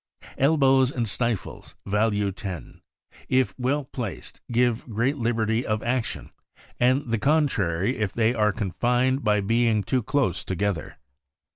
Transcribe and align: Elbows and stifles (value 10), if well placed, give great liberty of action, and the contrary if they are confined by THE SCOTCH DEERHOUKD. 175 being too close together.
Elbows 0.39 0.89
and 0.91 1.07
stifles 1.07 1.75
(value 1.85 2.31
10), 2.31 2.81
if 3.29 3.53
well 3.59 3.83
placed, 3.83 4.41
give 4.51 4.83
great 4.89 5.15
liberty 5.17 5.63
of 5.63 5.83
action, 5.83 6.31
and 6.79 7.11
the 7.11 7.19
contrary 7.19 7.99
if 7.99 8.11
they 8.11 8.33
are 8.33 8.51
confined 8.51 9.23
by 9.23 9.39
THE 9.41 9.41
SCOTCH 9.41 9.45
DEERHOUKD. 9.45 9.45
175 9.45 9.47
being 9.47 9.83
too 9.83 10.01
close 10.01 10.43
together. 10.43 10.97